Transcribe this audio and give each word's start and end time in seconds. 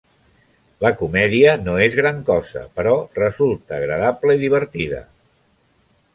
La 0.85 0.89
comèdia 1.01 1.51
no 1.65 1.75
és 1.87 1.97
gran 1.99 2.23
cosa, 2.31 2.65
però 2.81 2.95
resulta 3.19 3.77
agradable 3.81 4.39
i 4.39 4.43
divertida. 4.47 5.05